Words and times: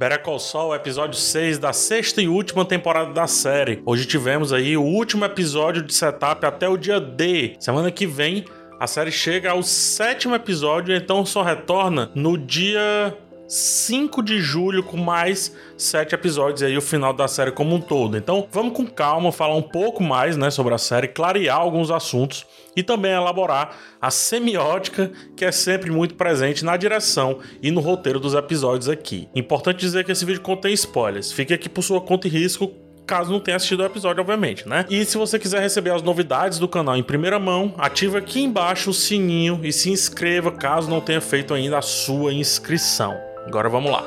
Better 0.00 0.22
Call 0.22 0.38
Saul, 0.38 0.74
episódio 0.74 1.14
6 1.14 1.58
da 1.58 1.74
sexta 1.74 2.22
e 2.22 2.26
última 2.26 2.64
temporada 2.64 3.12
da 3.12 3.26
série. 3.26 3.82
Hoje 3.84 4.06
tivemos 4.06 4.50
aí 4.50 4.74
o 4.74 4.82
último 4.82 5.26
episódio 5.26 5.82
de 5.82 5.92
setup 5.92 6.46
até 6.46 6.66
o 6.66 6.78
dia 6.78 6.98
D. 6.98 7.54
Semana 7.60 7.90
que 7.90 8.06
vem 8.06 8.46
a 8.80 8.86
série 8.86 9.12
chega 9.12 9.50
ao 9.50 9.62
sétimo 9.62 10.34
episódio, 10.34 10.96
então 10.96 11.26
só 11.26 11.42
retorna 11.42 12.10
no 12.14 12.38
dia 12.38 13.14
5 13.50 14.22
de 14.22 14.40
julho 14.40 14.80
com 14.80 14.96
mais 14.96 15.52
sete 15.76 16.14
episódios 16.14 16.62
aí 16.62 16.76
o 16.76 16.80
final 16.80 17.12
da 17.12 17.26
série 17.26 17.50
como 17.50 17.74
um 17.74 17.80
todo. 17.80 18.16
Então 18.16 18.46
vamos 18.52 18.74
com 18.74 18.86
calma 18.86 19.32
falar 19.32 19.56
um 19.56 19.62
pouco 19.62 20.04
mais 20.04 20.36
né, 20.36 20.52
sobre 20.52 20.72
a 20.72 20.78
série, 20.78 21.08
clarear 21.08 21.58
alguns 21.58 21.90
assuntos 21.90 22.46
e 22.76 22.82
também 22.84 23.10
elaborar 23.10 23.76
a 24.00 24.08
semiótica 24.08 25.10
que 25.36 25.44
é 25.44 25.50
sempre 25.50 25.90
muito 25.90 26.14
presente 26.14 26.64
na 26.64 26.76
direção 26.76 27.40
e 27.60 27.72
no 27.72 27.80
roteiro 27.80 28.20
dos 28.20 28.34
episódios 28.34 28.88
aqui. 28.88 29.28
Importante 29.34 29.80
dizer 29.80 30.04
que 30.04 30.12
esse 30.12 30.24
vídeo 30.24 30.42
contém 30.42 30.72
spoilers. 30.72 31.32
Fique 31.32 31.52
aqui 31.52 31.68
por 31.68 31.82
sua 31.82 32.00
conta 32.00 32.28
e 32.28 32.30
risco 32.30 32.72
caso 33.04 33.32
não 33.32 33.40
tenha 33.40 33.56
assistido 33.56 33.80
o 33.80 33.84
episódio, 33.84 34.20
obviamente, 34.20 34.68
né? 34.68 34.86
E 34.88 35.04
se 35.04 35.18
você 35.18 35.36
quiser 35.36 35.60
receber 35.60 35.90
as 35.90 36.02
novidades 36.02 36.60
do 36.60 36.68
canal 36.68 36.96
em 36.96 37.02
primeira 37.02 37.40
mão, 37.40 37.74
ative 37.76 38.16
aqui 38.16 38.40
embaixo 38.40 38.90
o 38.90 38.94
sininho 38.94 39.58
e 39.64 39.72
se 39.72 39.90
inscreva 39.90 40.52
caso 40.52 40.88
não 40.88 41.00
tenha 41.00 41.20
feito 41.20 41.52
ainda 41.52 41.78
a 41.78 41.82
sua 41.82 42.32
inscrição. 42.32 43.29
Agora 43.50 43.68
vamos 43.68 43.90
lá. 43.90 44.04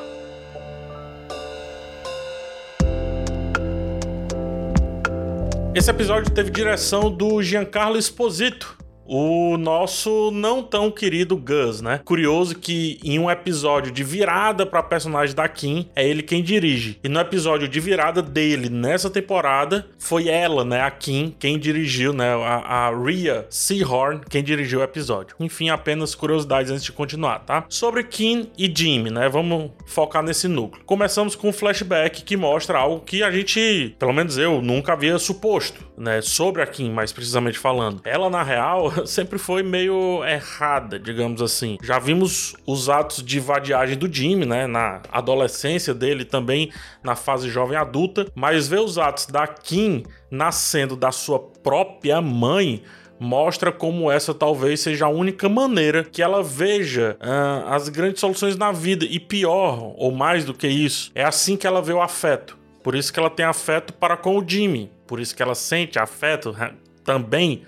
Esse 5.76 5.90
episódio 5.90 6.32
teve 6.32 6.50
direção 6.50 7.12
do 7.12 7.44
Giancarlo 7.44 7.98
Esposito, 7.98 8.78
o 9.06 9.58
nosso 9.58 10.32
não 10.32 10.64
tão 10.64 10.90
querido 10.90 11.36
Gus, 11.38 11.82
né? 11.82 12.00
Curioso 12.04 12.56
que 12.56 13.00
em 13.04 13.20
um 13.20 13.30
episódio 13.30 13.92
de 13.92 14.04
virada 14.04 14.66
para 14.66 14.82
personagem 14.84 15.36
da 15.36 15.48
Kim, 15.48 15.90
é 15.96 16.08
ele 16.08 16.24
quem 16.24 16.42
dirige. 16.42 17.00
E 17.04 17.10
no 17.10 17.20
episódio 17.20 17.68
de 17.68 17.80
virada 17.80 18.22
dele 18.22 18.70
nessa 18.70 19.10
temporada, 19.10 19.88
foi 19.98 20.28
ela, 20.28 20.64
né, 20.64 20.82
a 20.82 20.92
Kim, 20.92 21.36
quem 21.38 21.58
dirigiu, 21.58 22.14
né, 22.14 22.34
a, 22.34 22.88
a 22.88 22.90
Rhea 22.90 23.46
Seahorn, 23.50 24.22
quem 24.30 24.44
dirigiu 24.44 24.80
o 24.80 24.84
episódio. 24.84 25.36
Enfim, 25.40 25.70
apenas 25.70 26.16
curiosidades 26.16 26.72
antes 26.72 26.84
de 26.84 26.92
continuar, 26.92 27.40
tá? 27.40 27.66
Sobre 27.70 28.04
Kim 28.04 28.50
e 28.58 28.72
Jimmy, 28.74 29.10
né? 29.10 29.30
Vamos 29.30 29.72
focar 29.86 30.24
nesse 30.24 30.48
núcleo. 30.48 30.84
Começamos 30.86 31.36
com 31.36 31.50
um 31.50 31.54
flashback 31.54 32.24
que 32.24 32.38
mostra 32.38 32.78
algo 32.78 33.02
que 33.02 33.24
a 33.24 33.32
gente, 33.32 33.96
pelo 34.00 34.14
menos 34.14 34.38
eu, 34.38 34.62
nunca 34.62 34.94
havia 34.94 35.18
suposto, 35.18 35.84
né, 35.98 36.22
sobre 36.22 36.62
a 36.62 36.66
Kim, 36.66 36.92
mais 36.92 37.12
precisamente 37.12 37.58
falando. 37.58 38.02
Ela 38.04 38.30
na 38.30 38.44
real 38.44 38.94
sempre 39.06 39.38
foi 39.38 39.64
meio 39.64 40.24
errada, 40.24 41.00
digamos 41.00 41.42
assim. 41.42 41.78
Já 41.82 42.00
vimos 42.00 42.56
os 42.66 42.90
atos 42.90 43.24
de 43.24 43.40
vadiagem 43.40 43.98
do 43.98 44.12
Jimmy, 44.12 44.46
né? 44.46 44.68
Na 44.68 45.02
adolescência 45.12 45.94
dele, 45.94 46.26
também 46.26 46.72
na 47.04 47.16
fase 47.16 47.50
jovem 47.50 47.78
adulta. 47.78 48.28
Mas 48.36 48.68
ver 48.68 48.80
os 48.80 48.98
atos 48.98 49.26
da 49.26 49.48
Kim 49.48 50.04
nascendo 50.30 50.96
da 50.96 51.12
sua 51.12 51.40
própria 51.40 52.22
mãe 52.22 52.84
mostra 53.20 53.72
como 53.72 54.12
essa 54.12 54.34
talvez 54.34 54.82
seja 54.82 55.06
a 55.06 55.10
única 55.10 55.48
maneira 55.48 56.04
que 56.04 56.22
ela 56.22 56.44
veja 56.44 57.18
uh, 57.22 57.70
as 57.70 57.88
grandes 57.88 58.20
soluções 58.20 58.58
na 58.58 58.72
vida. 58.72 59.06
E 59.06 59.20
pior, 59.20 59.94
ou 59.98 60.12
mais 60.12 60.44
do 60.44 60.54
que 60.54 60.68
isso, 60.68 61.12
é 61.16 61.24
assim 61.24 61.56
que 61.56 61.66
ela 61.66 61.82
vê 61.82 61.94
o 61.94 62.02
afeto. 62.02 62.58
Por 62.84 62.96
isso 62.96 63.14
que 63.14 63.20
ela 63.20 63.30
tem 63.30 63.46
afeto 63.46 63.94
para 63.94 64.18
com 64.18 64.38
o 64.38 64.44
Jimmy. 64.46 64.92
Por 65.08 65.20
isso 65.20 65.36
que 65.36 65.42
ela 65.42 65.56
sente 65.56 65.98
afeto 65.98 66.56
também 67.04 67.64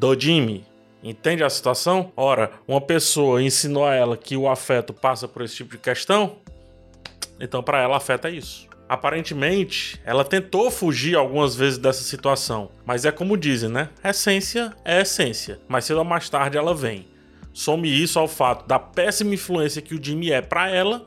do 0.00 0.18
Jimmy. 0.18 0.64
Entende 1.02 1.44
a 1.44 1.50
situação? 1.50 2.10
Ora, 2.16 2.50
uma 2.66 2.80
pessoa 2.80 3.42
ensinou 3.42 3.84
a 3.84 3.94
ela 3.94 4.16
que 4.16 4.34
o 4.34 4.48
afeto 4.48 4.94
passa 4.94 5.28
por 5.28 5.42
esse 5.42 5.56
tipo 5.56 5.72
de 5.72 5.78
questão, 5.78 6.36
então 7.38 7.62
para 7.62 7.82
ela 7.82 7.98
afeta 7.98 8.30
isso. 8.30 8.66
Aparentemente, 8.88 10.00
ela 10.04 10.24
tentou 10.24 10.70
fugir 10.70 11.16
algumas 11.16 11.54
vezes 11.54 11.78
dessa 11.78 12.02
situação, 12.02 12.70
mas 12.84 13.04
é 13.04 13.12
como 13.12 13.36
dizem, 13.36 13.68
né? 13.68 13.90
Essência 14.02 14.74
é 14.86 15.02
essência, 15.02 15.60
mas 15.68 15.84
cedo 15.84 15.98
ou 15.98 16.04
mais 16.04 16.30
tarde 16.30 16.56
ela 16.56 16.74
vem. 16.74 17.06
Some 17.52 17.86
isso 17.86 18.18
ao 18.18 18.26
fato 18.26 18.66
da 18.66 18.78
péssima 18.78 19.34
influência 19.34 19.82
que 19.82 19.94
o 19.94 20.02
Jimmy 20.02 20.32
é 20.32 20.40
para 20.40 20.70
ela, 20.70 21.06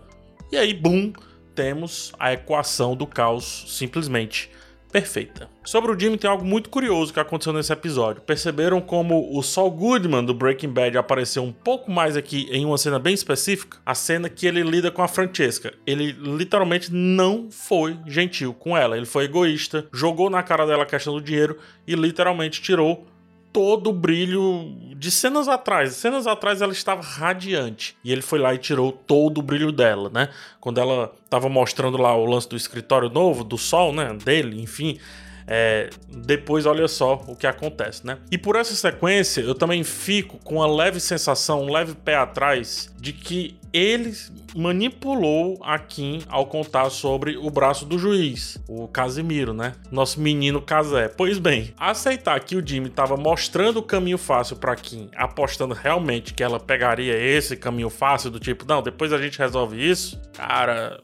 e 0.52 0.56
aí, 0.56 0.72
bum, 0.72 1.12
temos 1.56 2.14
a 2.20 2.32
equação 2.32 2.96
do 2.96 3.08
caos 3.08 3.66
simplesmente 3.68 4.52
perfeita. 4.94 5.50
Sobre 5.66 5.92
o 5.92 6.00
Jimmy 6.00 6.20
tem 6.20 6.30
algo 6.30 6.46
muito 6.46 6.70
curioso 6.70 7.12
que 7.12 7.20
aconteceu 7.20 7.52
nesse 7.52 7.74
episódio. 7.74 8.22
Perceberam 8.22 8.80
como 8.80 9.36
o 9.36 9.42
Saul 9.42 9.72
Goodman 9.72 10.24
do 10.24 10.34
Breaking 10.34 10.70
Bad 10.70 10.96
apareceu 10.98 11.42
um 11.42 11.52
pouco 11.52 11.90
mais 11.90 12.16
aqui 12.16 12.48
em 12.52 12.64
uma 12.64 12.78
cena 12.78 13.00
bem 13.00 13.14
específica? 13.14 13.80
A 13.84 13.96
cena 13.96 14.30
que 14.30 14.46
ele 14.46 14.62
lida 14.62 14.92
com 14.92 15.02
a 15.02 15.08
Francesca. 15.08 15.74
Ele 15.88 16.12
literalmente 16.12 16.94
não 16.94 17.50
foi 17.50 17.98
gentil 18.06 18.54
com 18.54 18.78
ela. 18.78 18.96
Ele 18.96 19.08
foi 19.08 19.24
egoísta, 19.24 19.88
jogou 19.92 20.30
na 20.30 20.44
cara 20.44 20.68
dela 20.68 20.84
a 20.84 20.86
questão 20.86 21.16
do 21.16 21.22
dinheiro 21.22 21.58
e 21.88 21.96
literalmente 21.96 22.62
tirou 22.62 23.08
todo 23.54 23.92
o 23.92 23.94
brilho 23.94 24.76
de 24.98 25.12
cenas 25.12 25.48
atrás. 25.48 25.94
Cenas 25.94 26.26
atrás 26.26 26.62
ela 26.62 26.74
estava 26.74 27.02
radiante. 27.02 27.96
E 28.04 28.12
ele 28.12 28.24
foi 28.24 28.40
lá 28.40 28.54
e 28.54 28.58
tirou 28.58 28.92
todo 28.92 29.38
o 29.38 29.42
brilho 29.44 29.72
dela, 29.72 30.10
né? 30.10 30.30
Quando 30.60 30.82
ela 30.82 31.14
estava 31.24 31.48
mostrando 31.48 31.98
lá 31.98 32.16
o 32.16 32.26
lance 32.26 32.50
do 32.50 32.58
escritório 32.58 33.10
novo, 33.10 33.44
do 33.44 33.58
sol, 33.58 33.94
né? 33.94 34.18
Dele, 34.26 34.60
enfim. 34.60 35.00
É, 35.48 35.90
depois, 36.08 36.66
olha 36.66 36.88
só 36.88 37.24
o 37.28 37.36
que 37.36 37.48
acontece, 37.48 38.06
né? 38.06 38.18
E 38.32 38.38
por 38.38 38.56
essa 38.56 38.74
sequência, 38.74 39.42
eu 39.42 39.56
também 39.56 39.84
fico 39.84 40.38
com 40.44 40.62
a 40.62 40.68
leve 40.68 41.00
sensação, 41.00 41.64
um 41.64 41.72
leve 41.72 41.96
pé 41.96 42.16
atrás, 42.16 42.94
de 43.00 43.14
que 43.14 43.58
ele 43.74 44.14
manipulou 44.56 45.58
a 45.64 45.80
Kim 45.80 46.22
ao 46.30 46.46
contar 46.46 46.90
sobre 46.92 47.36
o 47.38 47.50
braço 47.50 47.86
do 47.86 47.98
juiz, 47.98 48.58
o 48.68 48.88
Casimiro, 48.88 49.54
né? 49.54 49.74
Nosso 49.92 50.22
menino 50.22 50.62
Casé. 50.62 51.08
Pois 51.10 51.40
bem, 51.40 51.74
aceitar 51.78 52.40
que 52.40 52.56
o 52.56 52.66
Jimmy 52.66 52.88
estava 52.88 53.18
mostrando 53.18 53.78
o 53.78 53.84
caminho 53.84 54.18
fácil 54.18 54.58
para 54.58 54.76
Kim, 54.76 55.10
apostando 55.16 55.74
realmente 55.74 56.34
que 56.34 56.44
ela 56.44 56.60
pegaria 56.60 57.18
esse 57.18 57.58
caminho 57.58 57.90
fácil, 57.90 58.30
do 58.30 58.40
tipo, 58.40 58.66
não, 58.68 58.82
depois 58.82 59.12
a 59.12 59.18
gente 59.18 59.40
resolve 59.40 59.90
isso, 59.90 60.22
cara, 60.34 61.02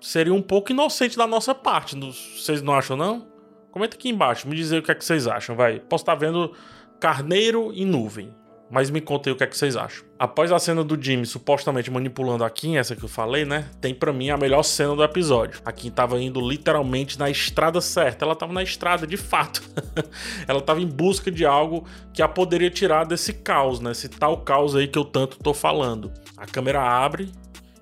seria 0.00 0.32
um 0.32 0.42
pouco 0.42 0.70
inocente 0.70 1.16
da 1.16 1.26
nossa 1.26 1.54
parte. 1.54 1.96
Vocês 1.98 2.62
não 2.62 2.74
acham, 2.74 2.96
não? 2.96 3.31
Comenta 3.72 3.96
aqui 3.96 4.10
embaixo, 4.10 4.46
me 4.46 4.54
dizer 4.54 4.78
o 4.78 4.82
que 4.82 4.90
é 4.90 4.94
que 4.94 5.02
vocês 5.02 5.26
acham, 5.26 5.56
vai. 5.56 5.80
Posso 5.80 6.02
estar 6.02 6.14
vendo 6.14 6.52
carneiro 7.00 7.72
em 7.72 7.86
nuvem, 7.86 8.30
mas 8.70 8.90
me 8.90 9.00
contem 9.00 9.32
o 9.32 9.36
que 9.36 9.42
é 9.42 9.46
que 9.46 9.56
vocês 9.56 9.76
acham. 9.76 10.04
Após 10.18 10.52
a 10.52 10.58
cena 10.58 10.84
do 10.84 11.02
Jimmy 11.02 11.24
supostamente 11.24 11.90
manipulando 11.90 12.44
a 12.44 12.50
Kim, 12.50 12.76
essa 12.76 12.94
que 12.94 13.02
eu 13.02 13.08
falei, 13.08 13.46
né? 13.46 13.70
Tem 13.80 13.94
para 13.94 14.12
mim 14.12 14.28
a 14.28 14.36
melhor 14.36 14.62
cena 14.62 14.94
do 14.94 15.02
episódio. 15.02 15.58
A 15.64 15.72
Kim 15.72 15.90
tava 15.90 16.20
indo 16.20 16.38
literalmente 16.38 17.18
na 17.18 17.30
estrada 17.30 17.80
certa. 17.80 18.26
Ela 18.26 18.36
tava 18.36 18.52
na 18.52 18.62
estrada, 18.62 19.06
de 19.06 19.16
fato. 19.16 19.62
ela 20.46 20.60
tava 20.60 20.82
em 20.82 20.86
busca 20.86 21.30
de 21.30 21.46
algo 21.46 21.86
que 22.12 22.20
a 22.20 22.28
poderia 22.28 22.70
tirar 22.70 23.04
desse 23.04 23.32
caos, 23.32 23.80
né? 23.80 23.92
Esse 23.92 24.10
tal 24.10 24.36
caos 24.42 24.76
aí 24.76 24.86
que 24.86 24.98
eu 24.98 25.04
tanto 25.04 25.38
tô 25.38 25.54
falando. 25.54 26.12
A 26.36 26.44
câmera 26.44 26.82
abre 26.82 27.32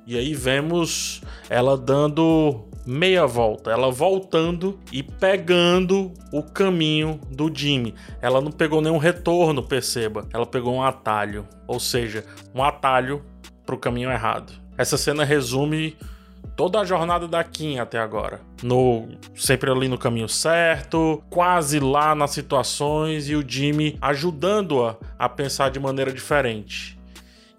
e 0.06 0.16
aí 0.16 0.34
vemos 0.34 1.20
ela 1.48 1.76
dando 1.76 2.69
meia 2.86 3.26
volta, 3.26 3.70
ela 3.70 3.90
voltando 3.90 4.78
e 4.92 5.02
pegando 5.02 6.12
o 6.32 6.42
caminho 6.42 7.20
do 7.30 7.50
Jimmy. 7.54 7.94
Ela 8.20 8.40
não 8.40 8.50
pegou 8.50 8.80
nenhum 8.80 8.98
retorno, 8.98 9.62
perceba. 9.62 10.26
Ela 10.32 10.46
pegou 10.46 10.74
um 10.74 10.82
atalho, 10.82 11.46
ou 11.66 11.78
seja, 11.78 12.24
um 12.54 12.62
atalho 12.62 13.24
para 13.64 13.74
o 13.74 13.78
caminho 13.78 14.10
errado. 14.10 14.52
Essa 14.76 14.96
cena 14.96 15.24
resume 15.24 15.96
toda 16.56 16.80
a 16.80 16.84
jornada 16.84 17.26
da 17.26 17.42
Kim 17.42 17.78
até 17.78 17.98
agora. 17.98 18.40
No 18.62 19.08
sempre 19.34 19.70
ali 19.70 19.88
no 19.88 19.96
caminho 19.96 20.28
certo, 20.28 21.22
quase 21.30 21.80
lá 21.80 22.14
nas 22.14 22.32
situações 22.32 23.28
e 23.28 23.34
o 23.34 23.44
Jimmy 23.46 23.96
ajudando-a 24.00 24.96
a 25.18 25.28
pensar 25.28 25.70
de 25.70 25.80
maneira 25.80 26.12
diferente. 26.12 26.99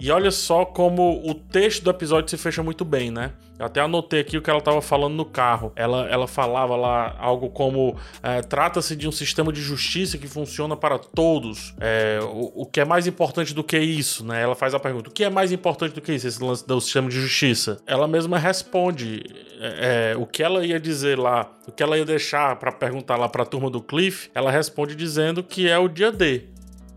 E 0.01 0.09
olha 0.09 0.31
só 0.31 0.65
como 0.65 1.21
o 1.29 1.35
texto 1.35 1.83
do 1.83 1.91
episódio 1.91 2.27
se 2.27 2.35
fecha 2.35 2.63
muito 2.63 2.83
bem, 2.83 3.11
né? 3.11 3.33
Eu 3.59 3.67
até 3.67 3.81
anotei 3.81 4.21
aqui 4.21 4.35
o 4.35 4.41
que 4.41 4.49
ela 4.49 4.57
estava 4.57 4.81
falando 4.81 5.13
no 5.13 5.23
carro. 5.23 5.71
Ela, 5.75 6.09
ela 6.09 6.27
falava 6.27 6.75
lá 6.75 7.15
algo 7.19 7.51
como: 7.51 7.95
é, 8.23 8.41
trata-se 8.41 8.95
de 8.95 9.07
um 9.07 9.11
sistema 9.11 9.53
de 9.53 9.61
justiça 9.61 10.17
que 10.17 10.27
funciona 10.27 10.75
para 10.75 10.97
todos. 10.97 11.75
É, 11.79 12.17
o, 12.23 12.63
o 12.63 12.65
que 12.65 12.81
é 12.81 12.85
mais 12.85 13.05
importante 13.05 13.53
do 13.53 13.63
que 13.63 13.77
isso, 13.77 14.25
né? 14.25 14.41
Ela 14.41 14.55
faz 14.55 14.73
a 14.73 14.79
pergunta: 14.79 15.11
o 15.11 15.13
que 15.13 15.23
é 15.23 15.29
mais 15.29 15.51
importante 15.51 15.93
do 15.93 16.01
que 16.01 16.11
isso, 16.11 16.27
esse 16.27 16.43
lance 16.43 16.65
do 16.65 16.81
sistema 16.81 17.07
de 17.07 17.21
justiça? 17.21 17.77
Ela 17.85 18.07
mesma 18.07 18.39
responde 18.39 19.21
é, 19.59 20.13
é 20.13 20.17
o 20.17 20.25
que 20.25 20.41
ela 20.41 20.65
ia 20.65 20.79
dizer 20.79 21.19
lá, 21.19 21.51
o 21.67 21.71
que 21.71 21.83
ela 21.83 21.95
ia 21.95 22.05
deixar 22.05 22.55
para 22.55 22.71
perguntar 22.71 23.17
lá 23.17 23.29
para 23.29 23.43
a 23.43 23.45
turma 23.45 23.69
do 23.69 23.79
Cliff. 23.79 24.31
Ela 24.33 24.49
responde 24.49 24.95
dizendo 24.95 25.43
que 25.43 25.69
é 25.69 25.77
o 25.77 25.87
dia 25.87 26.11
D, 26.11 26.45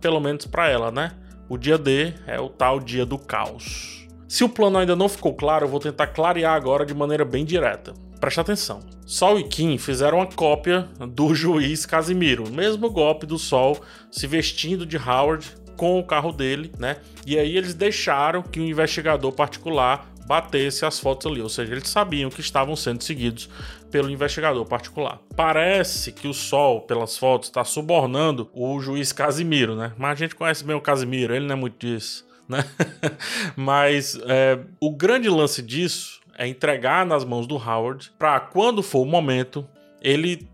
pelo 0.01 0.19
menos 0.21 0.47
para 0.47 0.71
ela, 0.71 0.91
né? 0.91 1.12
O 1.49 1.58
dia 1.58 1.76
D 1.76 2.14
é 2.26 2.41
o 2.41 2.49
tal 2.49 2.81
dia 2.81 3.05
do 3.05 3.19
caos. 3.19 4.06
Se 4.26 4.43
o 4.43 4.49
plano 4.49 4.79
ainda 4.79 4.96
não 4.96 5.08
ficou 5.08 5.35
claro, 5.35 5.67
eu 5.67 5.69
vou 5.69 5.79
tentar 5.79 6.06
clarear 6.08 6.55
agora 6.55 6.87
de 6.87 6.94
maneira 6.94 7.25
bem 7.25 7.44
direta. 7.44 7.93
Preste 8.19 8.41
atenção. 8.41 8.81
Sol 9.05 9.38
e 9.38 9.44
Kim 9.44 9.76
fizeram 9.76 10.19
uma 10.19 10.26
cópia 10.26 10.88
do 11.11 11.35
juiz 11.37 11.85
Casimiro, 11.85 12.50
mesmo 12.50 12.91
golpe 12.91 13.26
do 13.26 13.38
Sol 13.38 13.79
se 14.11 14.26
vestindo 14.26 14.87
de 14.87 14.96
Howard 14.96 15.46
com 15.76 15.99
o 15.99 16.05
carro 16.05 16.32
dele, 16.32 16.73
né? 16.79 16.96
E 17.26 17.38
aí 17.38 17.56
eles 17.56 17.75
deixaram 17.75 18.43
que 18.43 18.58
o 18.58 18.64
investigador 18.64 19.31
particular 19.32 20.11
batesse 20.26 20.87
as 20.87 20.99
fotos 20.99 21.31
ali, 21.31 21.43
ou 21.43 21.49
seja, 21.50 21.73
eles 21.73 21.88
sabiam 21.88 22.31
que 22.31 22.41
estavam 22.41 22.75
sendo 22.75 23.02
seguidos 23.02 23.49
pelo 23.94 24.11
investigador 24.11 24.67
particular. 24.67 25.20
Parece 25.37 26.11
que 26.11 26.26
o 26.26 26.35
Sol, 26.35 26.81
pelas 26.81 27.17
fotos, 27.17 27.49
está 27.49 27.62
subornando 27.62 28.50
o 28.52 28.81
juiz 28.81 29.12
Casimiro, 29.12 29.76
né? 29.76 29.93
Mas 29.96 30.11
a 30.11 30.14
gente 30.17 30.35
conhece 30.35 30.64
bem 30.64 30.75
o 30.75 30.81
Casimiro, 30.81 31.32
ele 31.32 31.46
não 31.46 31.52
é 31.52 31.56
muito 31.56 31.79
disso, 31.79 32.26
né? 32.49 32.64
Mas 33.55 34.19
é, 34.26 34.58
o 34.81 34.91
grande 34.91 35.29
lance 35.29 35.62
disso 35.62 36.20
é 36.37 36.44
entregar 36.44 37.06
nas 37.06 37.25
mãos 37.25 37.46
do 37.46 37.55
Howard 37.55 38.11
para 38.19 38.41
quando 38.41 38.82
for 38.82 39.02
o 39.02 39.06
momento 39.06 39.64
ele 40.02 40.49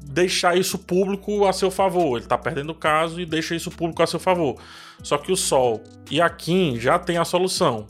deixar 0.00 0.56
isso 0.56 0.78
público 0.78 1.44
a 1.44 1.52
seu 1.52 1.70
favor. 1.70 2.16
Ele 2.16 2.24
está 2.24 2.38
perdendo 2.38 2.70
o 2.70 2.74
caso 2.74 3.20
e 3.20 3.26
deixa 3.26 3.54
isso 3.54 3.70
público 3.70 4.02
a 4.02 4.06
seu 4.06 4.18
favor. 4.18 4.56
Só 5.02 5.18
que 5.18 5.30
o 5.30 5.36
Sol 5.36 5.84
e 6.10 6.18
a 6.18 6.30
Kim 6.30 6.80
já 6.80 6.98
tem 6.98 7.18
a 7.18 7.26
solução 7.26 7.86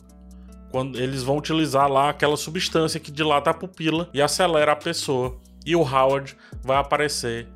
quando 0.71 0.99
eles 0.99 1.23
vão 1.23 1.39
utilizar 1.39 1.91
lá 1.91 2.11
aquela 2.11 2.37
substância 2.37 3.01
que 3.01 3.11
dilata 3.11 3.51
a 3.51 3.55
pupila 3.55 4.09
e 4.13 4.21
acelera 4.21 4.73
a 4.73 4.77
pessoa. 4.77 5.39
E 5.65 5.75
o 5.75 5.81
Howard 5.81 6.37
vai 6.63 6.77
aparecer 6.77 7.49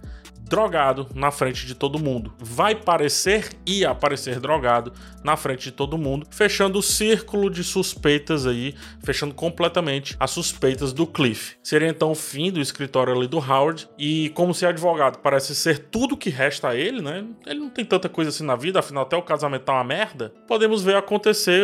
drogado 0.51 1.07
na 1.15 1.31
frente 1.31 1.65
de 1.65 1.77
todo 1.77 1.97
mundo. 1.97 2.35
Vai 2.37 2.75
parecer 2.75 3.51
e 3.65 3.85
aparecer 3.85 4.41
drogado 4.41 4.93
na 5.23 5.37
frente 5.37 5.65
de 5.65 5.71
todo 5.71 5.97
mundo, 5.97 6.27
fechando 6.29 6.81
o 6.81 6.83
círculo 6.83 7.49
de 7.49 7.63
suspeitas 7.63 8.47
aí, 8.47 8.75
fechando 9.05 9.33
completamente 9.33 10.17
as 10.19 10.33
suspeitas 10.33 10.93
do 10.93 11.07
Cliff. 11.07 11.55
Seria 11.63 11.89
então 11.89 12.11
o 12.11 12.17
fim 12.17 12.51
do 12.51 12.61
escritório 12.61 13.15
ali 13.15 13.29
do 13.29 13.39
Howard 13.39 13.89
e 13.97 14.31
como 14.31 14.53
se 14.53 14.67
advogado 14.67 15.19
parece 15.19 15.55
ser 15.55 15.79
tudo 15.79 16.17
que 16.17 16.31
resta 16.31 16.71
a 16.71 16.75
ele, 16.75 17.01
né? 17.01 17.25
Ele 17.47 17.61
não 17.61 17.71
tem 17.71 17.85
tanta 17.85 18.09
coisa 18.09 18.31
assim 18.31 18.45
na 18.45 18.57
vida, 18.57 18.81
afinal 18.81 19.05
até 19.05 19.17
o 19.17 19.23
casamento 19.23 19.63
tá 19.63 19.75
uma 19.75 19.85
merda. 19.85 20.33
Podemos 20.49 20.83
ver 20.83 20.97
acontecer 20.97 21.63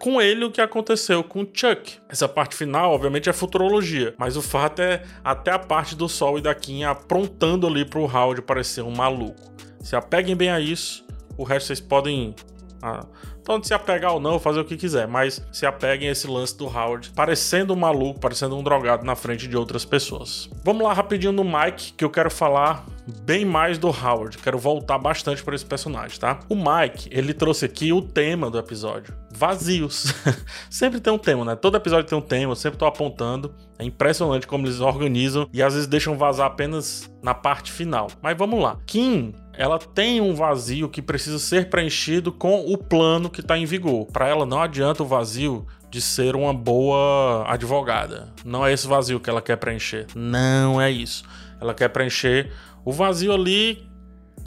com 0.00 0.20
ele 0.20 0.44
o 0.44 0.50
que 0.50 0.60
aconteceu 0.60 1.22
com 1.22 1.46
Chuck. 1.52 1.98
Essa 2.08 2.28
parte 2.28 2.56
final, 2.56 2.92
obviamente, 2.92 3.28
é 3.28 3.32
futurologia, 3.32 4.14
mas 4.18 4.36
o 4.36 4.42
fato 4.42 4.80
é 4.80 5.04
até 5.22 5.52
a 5.52 5.58
parte 5.58 5.94
do 5.94 6.08
Sol 6.08 6.38
e 6.38 6.40
da 6.40 6.54
Kim 6.54 6.82
aprontando 6.82 7.66
ali 7.66 7.84
pro 7.84 8.04
Howard 8.04 8.23
de 8.32 8.40
parecer 8.40 8.82
um 8.82 8.94
maluco. 8.94 9.52
Se 9.80 9.96
apeguem 9.96 10.36
bem 10.36 10.50
a 10.50 10.60
isso, 10.60 11.04
o 11.36 11.42
resto 11.42 11.66
vocês 11.66 11.80
podem. 11.80 12.34
Ah, 12.80 13.04
tanto 13.44 13.66
se 13.66 13.74
apegar 13.74 14.14
ou 14.14 14.20
não, 14.20 14.38
fazer 14.38 14.60
o 14.60 14.64
que 14.64 14.76
quiser, 14.76 15.06
mas 15.06 15.44
se 15.52 15.66
apeguem 15.66 16.08
a 16.08 16.12
esse 16.12 16.26
lance 16.26 16.56
do 16.56 16.66
Howard 16.66 17.10
parecendo 17.14 17.74
um 17.74 17.76
maluco, 17.76 18.18
parecendo 18.18 18.56
um 18.56 18.62
drogado 18.62 19.04
na 19.04 19.14
frente 19.14 19.46
de 19.46 19.56
outras 19.56 19.84
pessoas. 19.84 20.48
Vamos 20.64 20.82
lá 20.82 20.92
rapidinho 20.92 21.32
no 21.32 21.44
Mike, 21.44 21.92
que 21.92 22.04
eu 22.04 22.10
quero 22.10 22.30
falar 22.30 22.86
bem 23.22 23.44
mais 23.44 23.78
do 23.78 23.88
Howard, 23.88 24.38
quero 24.38 24.58
voltar 24.58 24.98
bastante 24.98 25.42
para 25.42 25.54
esse 25.54 25.64
personagem, 25.64 26.18
tá? 26.18 26.40
O 26.48 26.56
Mike, 26.56 27.08
ele 27.10 27.34
trouxe 27.34 27.66
aqui 27.66 27.92
o 27.92 28.00
tema 28.00 28.50
do 28.50 28.58
episódio: 28.58 29.14
vazios. 29.30 30.14
sempre 30.70 31.00
tem 31.00 31.12
um 31.12 31.18
tema, 31.18 31.44
né? 31.44 31.54
Todo 31.54 31.76
episódio 31.76 32.08
tem 32.08 32.16
um 32.16 32.22
tema, 32.22 32.52
eu 32.52 32.56
sempre 32.56 32.78
tô 32.78 32.86
apontando. 32.86 33.54
É 33.78 33.84
impressionante 33.84 34.46
como 34.46 34.66
eles 34.66 34.80
organizam 34.80 35.48
e 35.52 35.62
às 35.62 35.74
vezes 35.74 35.88
deixam 35.88 36.16
vazar 36.16 36.46
apenas 36.46 37.10
na 37.22 37.34
parte 37.34 37.72
final. 37.72 38.08
Mas 38.22 38.36
vamos 38.38 38.62
lá. 38.62 38.78
Kim 38.86 39.34
ela 39.56 39.78
tem 39.78 40.20
um 40.20 40.34
vazio 40.34 40.88
que 40.88 41.00
precisa 41.00 41.38
ser 41.38 41.68
preenchido 41.68 42.32
com 42.32 42.72
o 42.72 42.76
plano 42.76 43.30
que 43.30 43.40
está 43.40 43.56
em 43.56 43.64
vigor. 43.64 44.06
Para 44.06 44.28
ela 44.28 44.44
não 44.44 44.60
adianta 44.60 45.02
o 45.02 45.06
vazio 45.06 45.66
de 45.90 46.00
ser 46.00 46.34
uma 46.34 46.52
boa 46.52 47.44
advogada. 47.46 48.32
Não 48.44 48.66
é 48.66 48.72
esse 48.72 48.86
vazio 48.86 49.20
que 49.20 49.30
ela 49.30 49.40
quer 49.40 49.56
preencher. 49.56 50.06
Não 50.14 50.80
é 50.80 50.90
isso. 50.90 51.24
Ela 51.60 51.72
quer 51.72 51.88
preencher 51.88 52.52
o 52.84 52.92
vazio 52.92 53.32
ali 53.32 53.88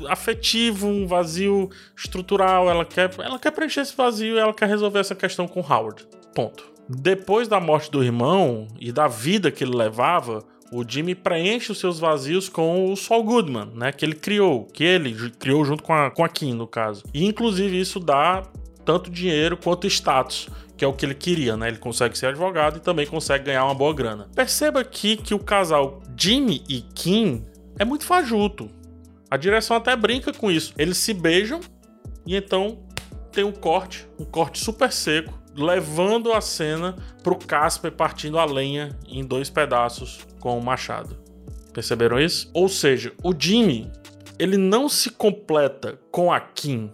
afetivo, 0.10 0.88
um 0.88 1.08
vazio 1.08 1.70
estrutural. 1.96 2.70
Ela 2.70 2.84
quer, 2.84 3.10
ela 3.20 3.40
quer 3.40 3.52
preencher 3.52 3.82
esse 3.82 3.96
vazio 3.96 4.36
e 4.36 4.40
ela 4.40 4.54
quer 4.54 4.68
resolver 4.68 5.00
essa 5.00 5.16
questão 5.16 5.48
com 5.48 5.62
Howard. 5.62 6.06
Ponto. 6.36 6.66
Depois 6.90 7.48
da 7.48 7.60
morte 7.60 7.92
do 7.92 8.04
irmão 8.04 8.68
e 8.80 8.92
da 8.92 9.08
vida 9.08 9.52
que 9.52 9.64
ele 9.64 9.76
levava, 9.76 10.44
o 10.72 10.84
Jimmy 10.88 11.16
preenche 11.16 11.72
os 11.72 11.80
seus 11.80 12.00
vazios 12.00 12.50
com 12.50 12.92
o 12.92 12.96
Saul 12.96 13.24
Goodman, 13.24 13.72
né? 13.74 13.92
Que 13.92 14.04
ele 14.06 14.16
criou, 14.16 14.66
que 14.66 14.84
ele 14.84 15.32
criou 15.32 15.64
junto 15.64 15.84
com 15.84 15.94
a, 15.94 16.12
com 16.12 16.24
a 16.24 16.30
Kim, 16.30 16.54
no 16.54 16.68
caso. 16.68 17.04
E 17.14 17.26
inclusive 17.26 17.80
isso 17.80 18.00
dá 18.00 18.44
tanto 18.84 19.10
dinheiro 19.10 19.58
quanto 19.58 19.88
status, 19.88 20.50
que 20.76 20.84
é 20.84 20.88
o 20.88 20.94
que 20.94 21.06
ele 21.06 21.16
queria, 21.16 21.58
né? 21.58 21.68
Ele 21.68 21.78
consegue 21.78 22.18
ser 22.18 22.28
advogado 22.28 22.78
e 22.78 22.80
também 22.80 23.06
consegue 23.06 23.46
ganhar 23.46 23.66
uma 23.66 23.76
boa 23.76 23.94
grana. 23.94 24.30
Perceba 24.36 24.82
aqui 24.82 25.18
que 25.18 25.34
o 25.34 25.40
casal 25.40 26.02
Jimmy 26.18 26.64
e 26.68 26.82
Kim 26.82 27.46
é 27.80 27.86
muito 27.86 28.06
fajuto. 28.06 28.70
A 29.30 29.38
direção 29.38 29.76
até 29.76 29.96
brinca 29.96 30.32
com 30.34 30.50
isso. 30.50 30.74
Eles 30.78 30.98
se 30.98 31.14
beijam 31.14 31.60
e 32.26 32.36
então 32.36 32.80
tem 33.32 33.44
um 33.44 33.52
corte, 33.52 34.08
um 34.20 34.26
corte 34.26 34.60
super 34.60 34.92
seco, 34.92 35.38
levando 35.58 36.32
a 36.32 36.40
cena 36.40 36.96
pro 37.24 37.36
Casper 37.36 37.92
partindo 37.92 38.38
a 38.38 38.46
lenha 38.46 38.98
em 39.08 39.26
dois 39.26 39.50
pedaços 39.50 40.20
com 40.40 40.58
o 40.58 40.64
machado. 40.64 41.18
Perceberam 41.74 42.20
isso? 42.20 42.50
Ou 42.54 42.70
seja, 42.70 43.14
o 43.24 43.34
Jimmy, 43.38 43.92
ele 44.40 44.58
não 44.58 44.88
se 44.88 45.10
completa 45.10 46.00
com 46.12 46.32
a 46.32 46.40
Kim. 46.40 46.92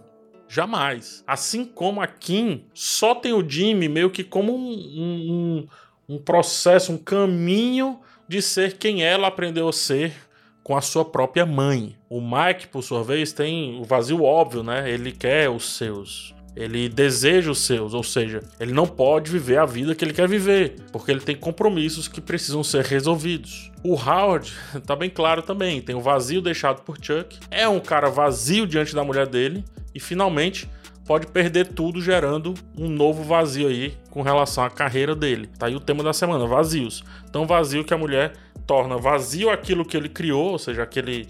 Jamais. 0.48 1.22
Assim 1.26 1.64
como 1.64 2.00
a 2.00 2.06
Kim, 2.06 2.64
só 2.72 3.14
tem 3.14 3.32
o 3.32 3.48
Jimmy 3.48 3.88
meio 3.88 4.10
que 4.10 4.22
como 4.22 4.54
um, 4.54 4.58
um, 4.58 5.66
um 6.08 6.18
processo, 6.18 6.92
um 6.92 6.98
caminho 6.98 8.00
de 8.28 8.40
ser 8.40 8.78
quem 8.78 9.02
ela 9.02 9.28
aprendeu 9.28 9.68
a 9.68 9.72
ser 9.72 10.14
com 10.62 10.76
a 10.76 10.80
sua 10.80 11.04
própria 11.04 11.44
mãe. 11.44 11.96
O 12.08 12.20
Mike, 12.20 12.68
por 12.68 12.82
sua 12.82 13.04
vez, 13.04 13.32
tem 13.32 13.78
o 13.78 13.84
vazio 13.84 14.22
óbvio, 14.22 14.62
né? 14.62 14.90
Ele 14.90 15.12
quer 15.12 15.50
os 15.50 15.76
seus. 15.76 16.34
Ele 16.56 16.88
deseja 16.88 17.50
os 17.50 17.58
seus, 17.60 17.94
ou 17.94 18.02
seja, 18.02 18.40
ele 18.60 18.72
não 18.72 18.86
pode 18.86 19.30
viver 19.30 19.58
a 19.58 19.66
vida 19.66 19.94
que 19.94 20.04
ele 20.04 20.12
quer 20.12 20.28
viver, 20.28 20.76
porque 20.92 21.10
ele 21.10 21.20
tem 21.20 21.34
compromissos 21.34 22.06
que 22.06 22.20
precisam 22.20 22.62
ser 22.62 22.84
resolvidos. 22.84 23.72
O 23.82 23.94
Howard 23.94 24.52
tá 24.86 24.94
bem 24.94 25.10
claro 25.10 25.42
também, 25.42 25.80
tem 25.82 25.94
o 25.94 26.00
vazio 26.00 26.40
deixado 26.40 26.82
por 26.82 26.96
Chuck, 27.00 27.38
é 27.50 27.68
um 27.68 27.80
cara 27.80 28.08
vazio 28.08 28.66
diante 28.66 28.94
da 28.94 29.02
mulher 29.02 29.26
dele 29.26 29.64
e 29.94 29.98
finalmente 29.98 30.68
pode 31.06 31.26
perder 31.26 31.68
tudo 31.68 32.00
gerando 32.00 32.54
um 32.76 32.88
novo 32.88 33.22
vazio 33.22 33.68
aí 33.68 33.94
com 34.10 34.22
relação 34.22 34.64
à 34.64 34.70
carreira 34.70 35.14
dele. 35.14 35.48
Tá 35.58 35.66
aí 35.66 35.74
o 35.74 35.80
tema 35.80 36.02
da 36.02 36.12
semana, 36.12 36.46
vazios. 36.46 37.04
Tão 37.30 37.46
vazio 37.46 37.84
que 37.84 37.92
a 37.92 37.98
mulher 37.98 38.32
torna 38.66 38.96
vazio 38.96 39.50
aquilo 39.50 39.84
que 39.84 39.96
ele 39.96 40.08
criou, 40.08 40.52
ou 40.52 40.58
seja, 40.58 40.82
aquele 40.82 41.28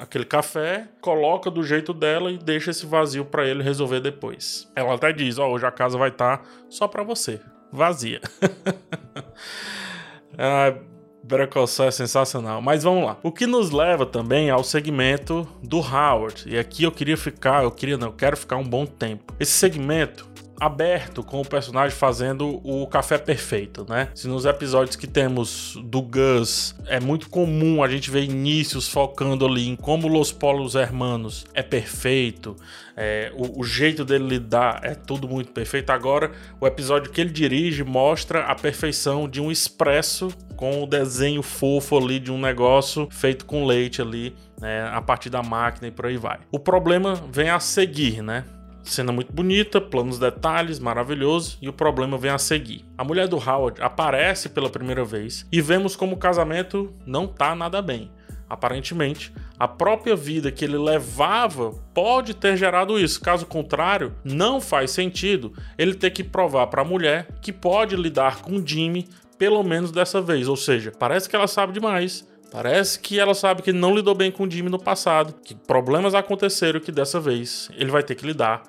aquele 0.00 0.24
café, 0.24 0.88
coloca 1.00 1.50
do 1.50 1.62
jeito 1.62 1.92
dela 1.92 2.30
e 2.30 2.38
deixa 2.38 2.70
esse 2.70 2.86
vazio 2.86 3.24
para 3.24 3.46
ele 3.46 3.62
resolver 3.62 4.00
depois. 4.00 4.70
Ela 4.74 4.94
até 4.94 5.12
diz: 5.12 5.38
Ó, 5.38 5.46
oh, 5.46 5.52
hoje 5.52 5.66
a 5.66 5.70
casa 5.70 5.98
vai 5.98 6.08
estar 6.10 6.38
tá 6.38 6.44
só 6.68 6.88
para 6.88 7.02
você, 7.02 7.40
vazia. 7.72 8.20
ah, 10.38 10.74
Better 11.26 11.48
Call 11.48 11.66
Saul 11.66 11.88
é 11.88 11.92
sensacional. 11.92 12.62
Mas 12.62 12.84
vamos 12.84 13.04
lá. 13.04 13.18
O 13.22 13.32
que 13.32 13.46
nos 13.46 13.72
leva 13.72 14.06
também 14.06 14.48
ao 14.48 14.62
segmento 14.62 15.46
do 15.62 15.78
Howard. 15.78 16.44
E 16.46 16.56
aqui 16.56 16.84
eu 16.84 16.92
queria 16.92 17.16
ficar, 17.16 17.64
eu 17.64 17.70
queria 17.70 17.96
não, 17.96 18.08
eu 18.08 18.12
quero 18.12 18.36
ficar 18.36 18.56
um 18.56 18.64
bom 18.64 18.86
tempo. 18.86 19.34
Esse 19.40 19.52
segmento 19.52 20.35
aberto 20.60 21.22
com 21.22 21.40
o 21.40 21.44
personagem 21.44 21.96
fazendo 21.96 22.60
o 22.64 22.86
café 22.86 23.18
perfeito, 23.18 23.86
né? 23.88 24.08
Se 24.14 24.28
nos 24.28 24.44
episódios 24.44 24.96
que 24.96 25.06
temos 25.06 25.76
do 25.84 26.02
Gus 26.02 26.74
é 26.86 27.00
muito 27.00 27.28
comum 27.28 27.82
a 27.82 27.88
gente 27.88 28.10
ver 28.10 28.24
inícios 28.24 28.88
focando 28.88 29.46
ali 29.46 29.68
em 29.68 29.76
como 29.76 30.08
Los 30.08 30.32
Polos 30.32 30.74
Hermanos 30.74 31.44
é 31.54 31.62
perfeito, 31.62 32.56
é, 32.96 33.30
o, 33.34 33.60
o, 33.60 33.64
jeito 33.64 34.04
dele 34.06 34.26
lidar 34.26 34.80
é 34.82 34.94
tudo 34.94 35.28
muito 35.28 35.52
perfeito. 35.52 35.90
Agora, 35.90 36.32
o 36.58 36.66
episódio 36.66 37.10
que 37.10 37.20
ele 37.20 37.30
dirige 37.30 37.84
mostra 37.84 38.44
a 38.44 38.54
perfeição 38.54 39.28
de 39.28 39.38
um 39.38 39.50
expresso 39.50 40.28
com 40.56 40.82
o 40.82 40.86
desenho 40.86 41.42
fofo 41.42 41.98
ali 41.98 42.18
de 42.18 42.32
um 42.32 42.40
negócio 42.40 43.06
feito 43.10 43.44
com 43.44 43.66
leite 43.66 44.00
ali, 44.00 44.34
né, 44.58 44.88
a 44.90 45.02
partir 45.02 45.28
da 45.28 45.42
máquina 45.42 45.88
e 45.88 45.90
por 45.90 46.06
aí 46.06 46.16
vai. 46.16 46.38
O 46.50 46.58
problema 46.58 47.14
vem 47.30 47.50
a 47.50 47.60
seguir, 47.60 48.22
né? 48.22 48.44
Cena 48.86 49.10
muito 49.10 49.32
bonita, 49.32 49.80
planos 49.80 50.16
detalhes, 50.16 50.78
maravilhoso, 50.78 51.58
e 51.60 51.68
o 51.68 51.72
problema 51.72 52.16
vem 52.16 52.30
a 52.30 52.38
seguir. 52.38 52.84
A 52.96 53.02
mulher 53.02 53.26
do 53.26 53.36
Howard 53.36 53.82
aparece 53.82 54.48
pela 54.48 54.70
primeira 54.70 55.04
vez 55.04 55.44
e 55.50 55.60
vemos 55.60 55.96
como 55.96 56.14
o 56.14 56.18
casamento 56.18 56.94
não 57.04 57.26
tá 57.26 57.54
nada 57.54 57.82
bem. 57.82 58.10
Aparentemente, 58.48 59.32
a 59.58 59.66
própria 59.66 60.14
vida 60.14 60.52
que 60.52 60.64
ele 60.64 60.78
levava 60.78 61.72
pode 61.92 62.32
ter 62.32 62.56
gerado 62.56 62.96
isso. 62.98 63.20
Caso 63.20 63.44
contrário, 63.44 64.14
não 64.24 64.60
faz 64.60 64.92
sentido 64.92 65.52
ele 65.76 65.94
ter 65.94 66.10
que 66.10 66.22
provar 66.22 66.68
para 66.68 66.82
a 66.82 66.84
mulher 66.84 67.26
que 67.42 67.52
pode 67.52 67.96
lidar 67.96 68.40
com 68.40 68.64
Jimmy 68.64 69.08
pelo 69.36 69.64
menos 69.64 69.90
dessa 69.90 70.20
vez. 70.20 70.46
Ou 70.46 70.56
seja, 70.56 70.92
parece 70.96 71.28
que 71.28 71.34
ela 71.34 71.48
sabe 71.48 71.72
demais. 71.72 72.26
Parece 72.52 73.00
que 73.00 73.18
ela 73.18 73.34
sabe 73.34 73.62
que 73.62 73.72
não 73.72 73.92
lidou 73.92 74.14
bem 74.14 74.30
com 74.30 74.44
o 74.44 74.50
Jimmy 74.50 74.70
no 74.70 74.78
passado, 74.78 75.34
que 75.44 75.52
problemas 75.52 76.14
aconteceram 76.14 76.78
que 76.78 76.92
dessa 76.92 77.18
vez 77.18 77.68
ele 77.76 77.90
vai 77.90 78.04
ter 78.04 78.14
que 78.14 78.24
lidar 78.24 78.62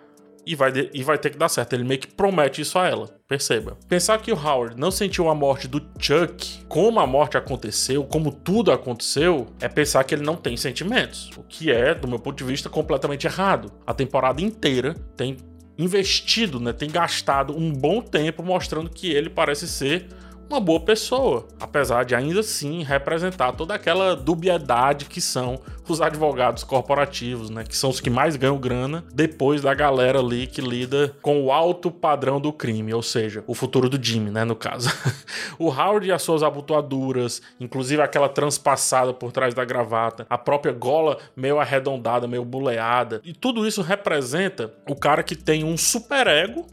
e 0.47 0.55
vai, 0.55 0.71
e 0.93 1.03
vai 1.03 1.17
ter 1.17 1.29
que 1.29 1.37
dar 1.37 1.49
certo. 1.49 1.73
Ele 1.73 1.83
meio 1.83 1.99
que 1.99 2.07
promete 2.07 2.61
isso 2.61 2.79
a 2.79 2.87
ela. 2.87 3.07
Perceba. 3.27 3.77
Pensar 3.89 4.17
que 4.19 4.31
o 4.31 4.35
Howard 4.35 4.79
não 4.79 4.89
sentiu 4.89 5.27
a 5.27 5.35
morte 5.35 5.67
do 5.67 5.85
Chuck, 5.99 6.65
como 6.69 6.99
a 6.99 7.05
morte 7.05 7.35
aconteceu, 7.35 8.05
como 8.05 8.31
tudo 8.31 8.71
aconteceu, 8.71 9.47
é 9.59 9.67
pensar 9.67 10.03
que 10.05 10.15
ele 10.15 10.23
não 10.23 10.37
tem 10.37 10.55
sentimentos. 10.55 11.29
O 11.35 11.43
que 11.43 11.69
é, 11.69 11.93
do 11.93 12.07
meu 12.07 12.17
ponto 12.17 12.37
de 12.37 12.45
vista, 12.45 12.69
completamente 12.69 13.27
errado. 13.27 13.71
A 13.85 13.93
temporada 13.93 14.41
inteira 14.41 14.95
tem 15.17 15.35
investido, 15.77 16.59
né, 16.59 16.73
tem 16.73 16.89
gastado 16.89 17.55
um 17.55 17.71
bom 17.71 18.01
tempo 18.01 18.41
mostrando 18.41 18.89
que 18.89 19.11
ele 19.11 19.29
parece 19.29 19.67
ser 19.67 20.07
uma 20.49 20.59
boa 20.59 20.79
pessoa, 20.79 21.47
apesar 21.59 22.05
de 22.05 22.15
ainda 22.15 22.39
assim 22.39 22.83
representar 22.83 23.51
toda 23.51 23.73
aquela 23.73 24.15
dubiedade 24.15 25.05
que 25.05 25.19
são 25.19 25.59
os 25.87 26.01
advogados 26.01 26.63
corporativos, 26.63 27.49
né, 27.49 27.63
que 27.63 27.75
são 27.75 27.89
os 27.89 27.99
que 27.99 28.09
mais 28.09 28.35
ganham 28.35 28.57
grana 28.57 29.05
depois 29.13 29.61
da 29.61 29.73
galera 29.73 30.19
ali 30.19 30.47
que 30.47 30.61
lida 30.61 31.15
com 31.21 31.41
o 31.41 31.51
alto 31.51 31.89
padrão 31.89 32.39
do 32.39 32.51
crime, 32.51 32.93
ou 32.93 33.01
seja, 33.01 33.43
o 33.47 33.53
futuro 33.53 33.89
do 33.89 34.01
Jimmy, 34.01 34.31
né, 34.31 34.43
no 34.43 34.55
caso. 34.55 34.89
o 35.57 35.69
Howard 35.69 36.07
e 36.07 36.11
as 36.11 36.21
suas 36.21 36.43
abotoaduras, 36.43 37.41
inclusive 37.59 38.01
aquela 38.01 38.29
transpassada 38.29 39.13
por 39.13 39.31
trás 39.31 39.53
da 39.53 39.63
gravata, 39.63 40.25
a 40.29 40.37
própria 40.37 40.73
gola 40.73 41.17
meio 41.35 41.59
arredondada, 41.59 42.27
meio 42.27 42.43
buleada, 42.43 43.21
e 43.23 43.33
tudo 43.33 43.67
isso 43.67 43.81
representa 43.81 44.73
o 44.87 44.95
cara 44.95 45.23
que 45.23 45.35
tem 45.35 45.63
um 45.63 45.77
superego 45.77 46.65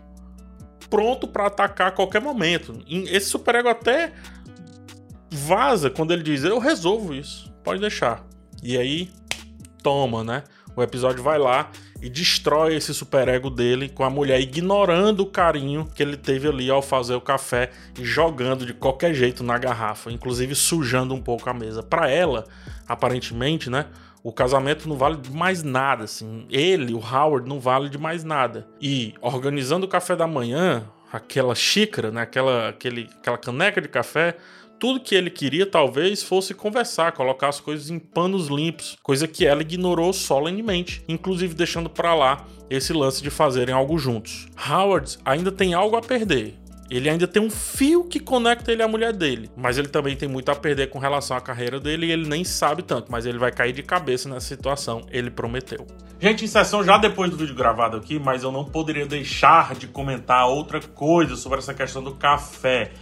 pronto 0.95 1.27
para 1.27 1.47
atacar 1.47 1.89
a 1.89 1.91
qualquer 1.91 2.21
momento. 2.21 2.79
Esse 2.89 3.27
superego 3.27 3.69
até 3.69 4.13
vaza 5.29 5.91
quando 5.91 6.13
ele 6.13 6.23
diz: 6.23 6.45
Eu 6.45 6.61
resolvo 6.61 7.13
isso, 7.13 7.53
pode 7.65 7.81
deixar. 7.81 8.25
E 8.63 8.79
aí, 8.79 9.11
toma, 9.83 10.23
né? 10.23 10.45
O 10.77 10.83
episódio 10.83 11.21
vai 11.23 11.37
lá 11.37 11.69
e 12.01 12.09
destrói 12.09 12.77
esse 12.77 12.95
superego 12.95 13.51
dele 13.51 13.89
com 13.89 14.05
a 14.05 14.11
mulher 14.11 14.41
ignorando 14.41 15.21
o 15.21 15.27
carinho 15.27 15.89
que 15.95 16.03
ele 16.03 16.17
teve 16.17 16.49
ali 16.49 16.71
ao 16.71 16.83
fazer 16.83 17.15
o 17.15 17.21
café 17.21 17.71
e 17.99 18.05
jogando 18.05 18.65
de 18.65 18.73
qualquer 18.73 19.15
jeito 19.15 19.43
na 19.43 19.59
garrafa, 19.59 20.13
inclusive 20.13 20.55
sujando 20.55 21.13
um 21.13 21.21
pouco 21.21 21.51
a 21.51 21.55
mesa. 21.55 21.83
Para 21.83 22.09
ela, 22.09 22.45
aparentemente, 22.87 23.69
né? 23.69 23.87
O 24.25 24.33
casamento 24.33 24.89
não 24.89 24.97
vale 24.97 25.19
de 25.19 25.31
mais 25.31 25.63
nada, 25.63 26.05
assim. 26.05 26.47
Ele, 26.51 26.95
o 26.95 26.99
Howard, 26.99 27.47
não 27.47 27.61
vale 27.61 27.91
de 27.91 27.99
mais 27.99 28.25
nada. 28.25 28.67
E 28.81 29.13
organizando 29.21 29.85
o 29.85 29.89
café 29.89 30.17
da 30.17 30.27
manhã, 30.27 30.91
aquela 31.13 31.55
xícara, 31.55 32.11
né, 32.11 32.23
aquela, 32.23 32.71
aquele, 32.71 33.07
aquela 33.19 33.37
caneca 33.37 33.83
de 33.83 33.89
café, 33.89 34.39
tudo 34.81 34.99
que 34.99 35.15
ele 35.15 35.29
queria 35.29 35.67
talvez 35.67 36.23
fosse 36.23 36.55
conversar, 36.55 37.13
colocar 37.13 37.49
as 37.49 37.61
coisas 37.61 37.91
em 37.91 37.99
panos 37.99 38.49
limpos, 38.49 38.97
coisa 39.03 39.29
que 39.29 39.45
ela 39.45 39.61
ignorou 39.61 40.11
solenemente, 40.15 41.05
inclusive 41.07 41.55
deixando 41.55 41.91
para 41.91 42.15
lá 42.15 42.47
esse 42.71 42.95
lance 42.95 43.23
de 43.23 43.29
fazerem 43.29 43.75
algo 43.75 43.99
juntos. 43.99 44.49
Howard 44.69 45.19
ainda 45.23 45.53
tem 45.53 45.75
algo 45.75 45.97
a 45.97 46.01
perder. 46.01 46.55
Ele 46.91 47.09
ainda 47.09 47.27
tem 47.27 47.43
um 47.43 47.51
fio 47.51 48.05
que 48.05 48.21
conecta 48.21 48.71
ele 48.71 48.83
à 48.83 48.89
mulher 48.89 49.13
dele, 49.13 49.51
mas 49.57 49.79
ele 49.79 49.89
também 49.89 50.15
tem 50.15 50.29
muito 50.29 50.51
a 50.51 50.55
perder 50.55 50.91
com 50.91 50.99
relação 50.99 51.37
à 51.37 51.41
carreira 51.41 51.81
dele 51.81 52.07
e 52.07 52.13
ele 52.13 52.29
nem 52.29 52.45
sabe 52.45 52.83
tanto, 52.83 53.11
mas 53.11 53.25
ele 53.25 53.39
vai 53.39 53.51
cair 53.51 53.73
de 53.73 53.83
cabeça 53.83 54.29
nessa 54.29 54.47
situação, 54.47 55.03
ele 55.11 55.31
prometeu. 55.31 55.87
Gente, 56.21 56.45
em 56.45 56.49
sessão 56.49 56.85
já 56.85 56.99
depois 56.99 57.31
do 57.31 57.37
vídeo 57.37 57.55
gravado 57.55 57.97
aqui, 57.97 58.19
mas 58.19 58.43
eu 58.43 58.53
não 58.53 58.65
poderia 58.65 59.07
deixar 59.07 59.75
de 59.75 59.87
comentar 59.87 60.47
outra 60.47 60.81
coisa 60.81 61.37
sobre 61.37 61.59
essa 61.59 61.73
questão 61.73 62.03
do 62.03 62.15
café. 62.15 62.93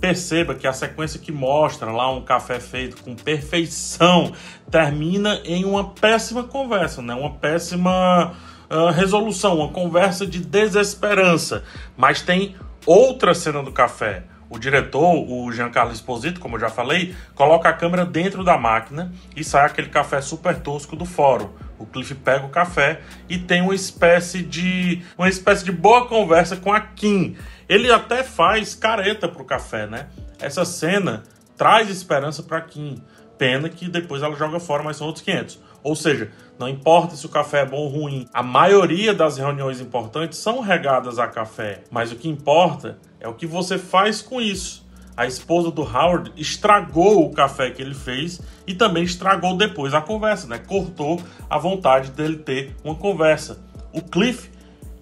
Perceba 0.00 0.54
que 0.54 0.66
a 0.66 0.72
sequência 0.72 1.20
que 1.20 1.30
mostra 1.30 1.92
lá 1.92 2.10
um 2.10 2.22
café 2.22 2.58
feito 2.58 3.02
com 3.02 3.14
perfeição 3.14 4.32
termina 4.70 5.40
em 5.44 5.64
uma 5.64 5.90
péssima 5.90 6.42
conversa, 6.42 7.02
né? 7.02 7.14
Uma 7.14 7.34
péssima 7.34 8.32
uh, 8.70 8.90
resolução, 8.90 9.58
uma 9.58 9.68
conversa 9.68 10.26
de 10.26 10.40
desesperança. 10.40 11.62
Mas 11.96 12.20
tem 12.20 12.56
Outra 12.84 13.32
cena 13.34 13.62
do 13.62 13.70
café. 13.70 14.24
O 14.50 14.58
diretor, 14.58 15.14
o 15.14 15.50
Giancarlo 15.50 15.92
Esposito, 15.92 16.38
como 16.38 16.56
eu 16.56 16.60
já 16.60 16.68
falei, 16.68 17.14
coloca 17.34 17.68
a 17.68 17.72
câmera 17.72 18.04
dentro 18.04 18.44
da 18.44 18.58
máquina 18.58 19.10
e 19.34 19.42
sai 19.42 19.64
aquele 19.64 19.88
café 19.88 20.20
super 20.20 20.60
tosco 20.60 20.94
do 20.94 21.06
fórum. 21.06 21.48
O 21.78 21.86
Cliff 21.86 22.14
pega 22.16 22.44
o 22.44 22.50
café 22.50 23.00
e 23.28 23.38
tem 23.38 23.62
uma 23.62 23.74
espécie 23.74 24.42
de 24.42 25.02
uma 25.16 25.28
espécie 25.28 25.64
de 25.64 25.72
boa 25.72 26.06
conversa 26.06 26.56
com 26.56 26.72
a 26.72 26.80
Kim. 26.80 27.34
Ele 27.68 27.90
até 27.90 28.22
faz 28.22 28.74
careta 28.74 29.26
pro 29.26 29.44
café, 29.44 29.86
né? 29.86 30.08
Essa 30.38 30.64
cena 30.64 31.22
traz 31.56 31.88
esperança 31.88 32.42
para 32.42 32.60
Kim. 32.60 33.02
Pena 33.42 33.68
que 33.68 33.88
depois 33.88 34.22
ela 34.22 34.36
joga 34.36 34.60
fora, 34.60 34.84
mas 34.84 34.98
são 34.98 35.08
outros 35.08 35.24
500. 35.24 35.58
Ou 35.82 35.96
seja, 35.96 36.30
não 36.56 36.68
importa 36.68 37.16
se 37.16 37.26
o 37.26 37.28
café 37.28 37.62
é 37.62 37.66
bom 37.66 37.78
ou 37.78 37.88
ruim, 37.88 38.28
a 38.32 38.40
maioria 38.40 39.12
das 39.12 39.36
reuniões 39.36 39.80
importantes 39.80 40.38
são 40.38 40.60
regadas 40.60 41.18
a 41.18 41.26
café, 41.26 41.82
mas 41.90 42.12
o 42.12 42.14
que 42.14 42.28
importa 42.28 43.00
é 43.18 43.26
o 43.26 43.34
que 43.34 43.44
você 43.44 43.78
faz 43.78 44.22
com 44.22 44.40
isso. 44.40 44.86
A 45.16 45.26
esposa 45.26 45.72
do 45.72 45.82
Howard 45.82 46.32
estragou 46.36 47.26
o 47.26 47.32
café 47.32 47.72
que 47.72 47.82
ele 47.82 47.96
fez 47.96 48.40
e 48.64 48.74
também 48.74 49.02
estragou 49.02 49.56
depois 49.56 49.92
a 49.92 50.00
conversa, 50.00 50.46
né? 50.46 50.58
Cortou 50.58 51.20
a 51.50 51.58
vontade 51.58 52.12
dele 52.12 52.36
ter 52.36 52.76
uma 52.84 52.94
conversa. 52.94 53.58
O 53.92 54.00
Cliff 54.00 54.52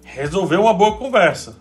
resolveu 0.03 0.61
uma 0.61 0.73
boa 0.73 0.97
conversa, 0.97 1.57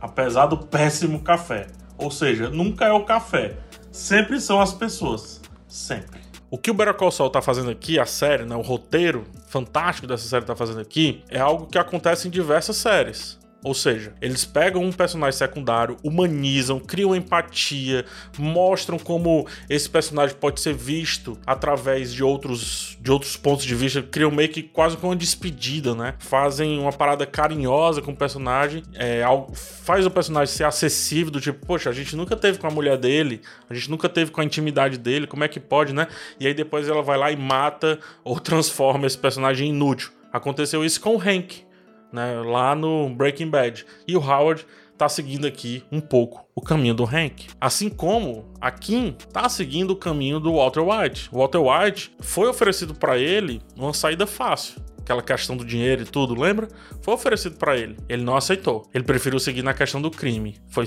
apesar 0.00 0.46
do 0.46 0.56
péssimo 0.56 1.20
café. 1.20 1.66
Ou 1.98 2.10
seja, 2.10 2.48
nunca 2.48 2.86
é 2.86 2.92
o 2.92 3.04
café, 3.04 3.54
sempre 3.90 4.40
são 4.40 4.62
as 4.62 4.72
pessoas, 4.72 5.42
sempre. 5.68 6.21
O 6.52 6.58
que 6.58 6.70
o 6.70 6.74
Better 6.74 6.92
Call 6.92 7.10
Saul 7.10 7.30
tá 7.30 7.40
fazendo 7.40 7.70
aqui, 7.70 7.98
a 7.98 8.04
série, 8.04 8.44
né, 8.44 8.54
o 8.54 8.60
roteiro 8.60 9.24
fantástico 9.48 10.06
dessa 10.06 10.28
série 10.28 10.44
tá 10.44 10.54
fazendo 10.54 10.80
aqui, 10.80 11.24
é 11.30 11.40
algo 11.40 11.64
que 11.64 11.78
acontece 11.78 12.28
em 12.28 12.30
diversas 12.30 12.76
séries. 12.76 13.38
Ou 13.64 13.74
seja, 13.74 14.12
eles 14.20 14.44
pegam 14.44 14.82
um 14.82 14.90
personagem 14.90 15.38
secundário, 15.38 15.96
humanizam, 16.02 16.80
criam 16.80 17.14
empatia, 17.14 18.04
mostram 18.36 18.98
como 18.98 19.46
esse 19.70 19.88
personagem 19.88 20.34
pode 20.36 20.60
ser 20.60 20.74
visto 20.74 21.38
através 21.46 22.12
de 22.12 22.24
outros, 22.24 22.98
de 23.00 23.12
outros 23.12 23.36
pontos 23.36 23.64
de 23.64 23.74
vista, 23.74 24.02
criam 24.02 24.32
meio 24.32 24.48
que 24.48 24.64
quase 24.64 24.96
como 24.96 25.12
uma 25.12 25.16
despedida, 25.16 25.94
né? 25.94 26.14
Fazem 26.18 26.76
uma 26.80 26.92
parada 26.92 27.24
carinhosa 27.24 28.02
com 28.02 28.10
o 28.10 28.16
personagem, 28.16 28.82
é, 28.94 29.22
faz 29.54 30.04
o 30.04 30.10
personagem 30.10 30.52
ser 30.52 30.64
acessível, 30.64 31.30
do 31.30 31.40
tipo, 31.40 31.64
poxa, 31.64 31.88
a 31.88 31.92
gente 31.92 32.16
nunca 32.16 32.34
teve 32.34 32.58
com 32.58 32.66
a 32.66 32.70
mulher 32.70 32.98
dele, 32.98 33.42
a 33.70 33.74
gente 33.74 33.88
nunca 33.88 34.08
teve 34.08 34.32
com 34.32 34.40
a 34.40 34.44
intimidade 34.44 34.98
dele, 34.98 35.28
como 35.28 35.44
é 35.44 35.48
que 35.48 35.60
pode, 35.60 35.92
né? 35.92 36.08
E 36.40 36.48
aí 36.48 36.54
depois 36.54 36.88
ela 36.88 37.02
vai 37.02 37.16
lá 37.16 37.30
e 37.30 37.36
mata 37.36 38.00
ou 38.24 38.40
transforma 38.40 39.06
esse 39.06 39.16
personagem 39.16 39.68
em 39.68 39.70
inútil. 39.70 40.10
Aconteceu 40.32 40.84
isso 40.84 41.00
com 41.00 41.14
o 41.14 41.20
Hank 41.20 41.71
né, 42.12 42.40
lá 42.44 42.74
no 42.74 43.08
Breaking 43.10 43.48
Bad. 43.48 43.86
E 44.06 44.16
o 44.16 44.20
Howard 44.20 44.66
tá 44.96 45.08
seguindo 45.08 45.46
aqui 45.46 45.82
um 45.90 46.00
pouco 46.00 46.46
o 46.54 46.60
caminho 46.60 46.94
do 46.94 47.04
Hank. 47.04 47.48
Assim 47.60 47.88
como 47.88 48.44
a 48.60 48.70
Kim 48.70 49.16
tá 49.32 49.48
seguindo 49.48 49.92
o 49.92 49.96
caminho 49.96 50.38
do 50.38 50.54
Walter 50.54 50.82
White. 50.82 51.28
O 51.32 51.38
Walter 51.38 51.58
White 51.58 52.14
foi 52.20 52.48
oferecido 52.48 52.94
para 52.94 53.18
ele 53.18 53.60
uma 53.76 53.92
saída 53.92 54.26
fácil. 54.26 54.80
Aquela 55.00 55.22
questão 55.22 55.56
do 55.56 55.64
dinheiro 55.64 56.02
e 56.02 56.04
tudo, 56.04 56.40
lembra? 56.40 56.68
Foi 57.00 57.14
oferecido 57.14 57.56
para 57.56 57.76
ele. 57.76 57.96
Ele 58.08 58.22
não 58.22 58.36
aceitou. 58.36 58.88
Ele 58.94 59.02
preferiu 59.02 59.40
seguir 59.40 59.62
na 59.62 59.74
questão 59.74 60.00
do 60.00 60.10
crime. 60.10 60.56
Foi 60.68 60.86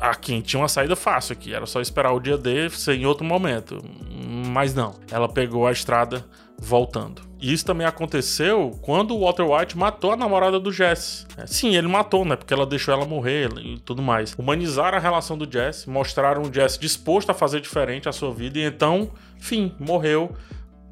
a 0.00 0.14
Kim 0.14 0.40
tinha 0.40 0.60
uma 0.60 0.68
saída 0.68 0.94
fácil 0.94 1.32
aqui, 1.32 1.54
era 1.54 1.66
só 1.66 1.80
esperar 1.80 2.12
o 2.12 2.20
dia 2.20 2.38
D 2.38 2.70
ser 2.70 2.94
em 2.94 3.06
outro 3.06 3.24
momento. 3.24 3.82
Mas 4.48 4.74
não, 4.74 4.94
ela 5.10 5.28
pegou 5.28 5.66
a 5.66 5.72
estrada 5.72 6.24
voltando. 6.58 7.22
E 7.42 7.52
isso 7.52 7.66
também 7.66 7.84
aconteceu 7.84 8.70
quando 8.82 9.16
o 9.16 9.20
Walter 9.22 9.42
White 9.42 9.76
matou 9.76 10.12
a 10.12 10.16
namorada 10.16 10.60
do 10.60 10.70
Jesse. 10.70 11.26
É, 11.36 11.44
sim, 11.44 11.74
ele 11.74 11.88
matou, 11.88 12.24
né? 12.24 12.36
Porque 12.36 12.54
ela 12.54 12.64
deixou 12.64 12.94
ela 12.94 13.04
morrer 13.04 13.50
e 13.58 13.80
tudo 13.80 14.00
mais. 14.00 14.32
Humanizaram 14.38 14.96
a 14.96 15.00
relação 15.00 15.36
do 15.36 15.50
Jesse, 15.52 15.90
mostraram 15.90 16.42
o 16.42 16.54
Jesse 16.54 16.78
disposto 16.78 17.30
a 17.30 17.34
fazer 17.34 17.60
diferente 17.60 18.08
a 18.08 18.12
sua 18.12 18.32
vida 18.32 18.60
e 18.60 18.62
então, 18.62 19.10
fim, 19.40 19.74
morreu. 19.80 20.36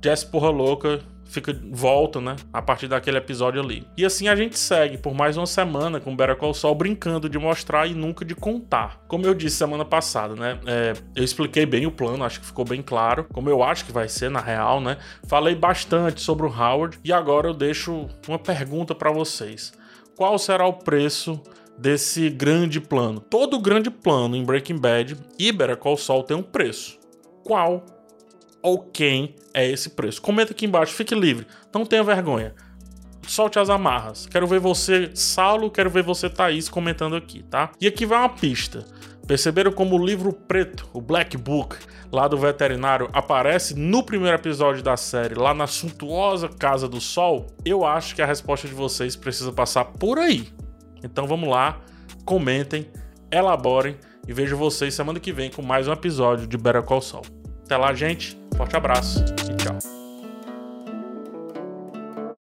Jesse 0.04 0.26
porra 0.26 0.50
louca, 0.50 0.98
fica 1.30 1.58
volta, 1.70 2.20
né? 2.20 2.36
A 2.52 2.60
partir 2.60 2.88
daquele 2.88 3.18
episódio 3.18 3.60
ali. 3.60 3.86
E 3.96 4.04
assim 4.04 4.28
a 4.28 4.36
gente 4.36 4.58
segue 4.58 4.98
por 4.98 5.14
mais 5.14 5.36
uma 5.36 5.46
semana 5.46 6.00
com 6.00 6.14
Better 6.14 6.36
Call 6.36 6.52
Saul 6.52 6.74
brincando 6.74 7.28
de 7.28 7.38
mostrar 7.38 7.86
e 7.86 7.94
nunca 7.94 8.24
de 8.24 8.34
contar. 8.34 9.00
Como 9.06 9.24
eu 9.24 9.32
disse 9.32 9.56
semana 9.56 9.84
passada, 9.84 10.34
né? 10.34 10.58
É, 10.66 10.92
eu 11.14 11.24
expliquei 11.24 11.64
bem 11.64 11.86
o 11.86 11.90
plano, 11.90 12.24
acho 12.24 12.40
que 12.40 12.46
ficou 12.46 12.64
bem 12.64 12.82
claro, 12.82 13.26
como 13.32 13.48
eu 13.48 13.62
acho 13.62 13.84
que 13.84 13.92
vai 13.92 14.08
ser 14.08 14.30
na 14.30 14.40
real, 14.40 14.80
né? 14.80 14.98
Falei 15.26 15.54
bastante 15.54 16.20
sobre 16.20 16.46
o 16.46 16.50
Howard 16.50 16.98
e 17.04 17.12
agora 17.12 17.48
eu 17.48 17.54
deixo 17.54 18.08
uma 18.26 18.38
pergunta 18.38 18.94
para 18.94 19.10
vocês. 19.12 19.72
Qual 20.16 20.38
será 20.38 20.66
o 20.66 20.74
preço 20.74 21.40
desse 21.78 22.28
grande 22.28 22.80
plano? 22.80 23.20
Todo 23.20 23.60
grande 23.60 23.90
plano 23.90 24.36
em 24.36 24.44
Breaking 24.44 24.78
Bad 24.78 25.16
e 25.38 25.52
Better 25.52 25.76
Call 25.76 25.96
Saul 25.96 26.24
tem 26.24 26.36
um 26.36 26.42
preço. 26.42 26.98
Qual 27.44 27.84
ou 28.62 28.78
quem 28.78 29.34
é 29.54 29.68
esse 29.68 29.90
preço? 29.90 30.20
Comenta 30.20 30.52
aqui 30.52 30.66
embaixo, 30.66 30.94
fique 30.94 31.14
livre, 31.14 31.46
não 31.72 31.84
tenha 31.84 32.04
vergonha. 32.04 32.54
Solte 33.26 33.58
as 33.58 33.70
amarras. 33.70 34.26
Quero 34.26 34.46
ver 34.46 34.58
você, 34.58 35.10
Saulo, 35.14 35.70
quero 35.70 35.90
ver 35.90 36.02
você, 36.02 36.28
Thaís, 36.28 36.68
comentando 36.68 37.14
aqui, 37.14 37.42
tá? 37.44 37.70
E 37.80 37.86
aqui 37.86 38.04
vai 38.04 38.18
uma 38.18 38.28
pista. 38.28 38.84
Perceberam 39.26 39.70
como 39.70 39.96
o 39.96 40.04
livro 40.04 40.32
preto, 40.32 40.88
o 40.92 41.00
Black 41.00 41.36
Book, 41.36 41.76
lá 42.10 42.26
do 42.26 42.36
veterinário, 42.36 43.08
aparece 43.12 43.78
no 43.78 44.02
primeiro 44.02 44.36
episódio 44.36 44.82
da 44.82 44.96
série, 44.96 45.36
lá 45.36 45.54
na 45.54 45.68
suntuosa 45.68 46.48
Casa 46.48 46.88
do 46.88 47.00
Sol? 47.00 47.46
Eu 47.64 47.84
acho 47.84 48.16
que 48.16 48.22
a 48.22 48.26
resposta 48.26 48.66
de 48.66 48.74
vocês 48.74 49.14
precisa 49.14 49.52
passar 49.52 49.84
por 49.84 50.18
aí. 50.18 50.48
Então 51.04 51.28
vamos 51.28 51.48
lá, 51.48 51.80
comentem, 52.24 52.90
elaborem 53.30 53.96
e 54.26 54.32
vejo 54.32 54.56
vocês 54.56 54.94
semana 54.94 55.20
que 55.20 55.32
vem 55.32 55.50
com 55.50 55.62
mais 55.62 55.86
um 55.86 55.92
episódio 55.92 56.48
de 56.48 56.58
Better 56.58 56.82
Call 56.82 57.00
Saul. 57.00 57.24
Até 57.64 57.76
lá, 57.76 57.94
gente. 57.94 58.39
Forte 58.60 58.76
abraço 58.76 59.24
e 59.50 59.54
tchau. 59.56 59.99